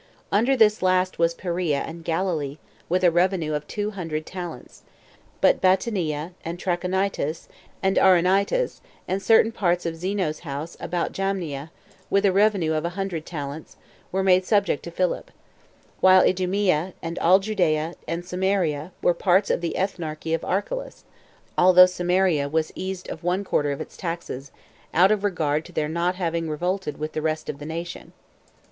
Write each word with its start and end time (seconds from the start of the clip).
Under 0.31 0.57
this 0.57 0.81
last 0.81 1.19
was 1.19 1.35
Perea 1.35 1.81
and 1.81 2.03
Galilee, 2.03 2.57
with 2.89 3.03
a 3.03 3.11
revenue 3.11 3.53
of 3.53 3.67
two 3.67 3.91
hundred 3.91 4.25
talents; 4.25 4.81
but 5.41 5.61
Batanea, 5.61 6.31
and 6.43 6.57
Trachonitis, 6.57 7.47
and 7.83 7.97
Auranitis, 7.99 8.81
and 9.07 9.21
certain 9.21 9.51
parts 9.51 9.85
of 9.85 9.95
Zeno's 9.95 10.39
house 10.39 10.75
about 10.79 11.11
Jamnia, 11.11 11.69
with 12.09 12.25
a 12.25 12.31
revenue 12.31 12.73
of 12.73 12.83
a 12.83 12.97
hundred 12.97 13.27
talents, 13.27 13.77
were 14.11 14.23
made 14.23 14.43
subject 14.43 14.81
to 14.85 14.89
Philip; 14.89 15.29
while 15.99 16.23
Idumea, 16.23 16.93
and 17.03 17.19
all 17.19 17.37
Judea, 17.37 17.93
and 18.07 18.25
Samaria 18.25 18.93
were 19.03 19.13
parts 19.13 19.51
of 19.51 19.61
the 19.61 19.75
ethnarchy 19.77 20.33
of 20.33 20.43
Archelaus, 20.43 21.03
although 21.59 21.85
Samaria 21.85 22.49
was 22.49 22.71
eased 22.73 23.07
of 23.09 23.23
one 23.23 23.43
quarter 23.43 23.71
of 23.71 23.79
its 23.79 23.95
taxes, 23.95 24.49
out 24.95 25.11
of 25.11 25.23
regard 25.23 25.63
to 25.65 25.71
their 25.71 25.87
not 25.87 26.15
having 26.15 26.49
revolted 26.49 26.97
with 26.97 27.11
the 27.13 27.21
rest 27.21 27.49
of 27.49 27.59
the 27.59 27.67
nation. 27.67 28.13